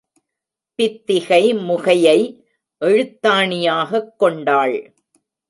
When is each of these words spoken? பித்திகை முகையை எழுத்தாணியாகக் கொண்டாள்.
பித்திகை 0.75 1.53
முகையை 1.53 2.47
எழுத்தாணியாகக் 2.85 4.15
கொண்டாள். 4.17 4.95